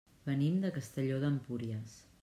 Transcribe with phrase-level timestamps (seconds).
[0.29, 1.99] Venim de Castelló d'Empúries.